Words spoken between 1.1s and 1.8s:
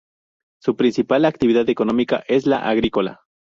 actividad